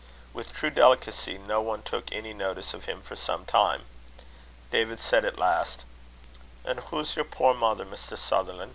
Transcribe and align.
With 0.33 0.51
true 0.51 0.71
delicacy, 0.71 1.37
no 1.37 1.61
one 1.61 1.83
took 1.83 2.11
any 2.11 2.33
notice 2.33 2.73
of 2.73 2.85
him 2.85 3.03
for 3.03 3.15
some 3.15 3.45
time. 3.45 3.85
David 4.71 4.99
said 4.99 5.23
at 5.25 5.37
last, 5.37 5.85
"An' 6.65 6.77
hoo's 6.77 7.15
yer 7.15 7.23
puir 7.23 7.53
mother, 7.53 7.85
Mr. 7.85 8.17
Sutherlan'?" 8.17 8.69